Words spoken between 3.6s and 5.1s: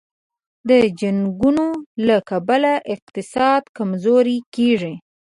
کمزوری کېږي.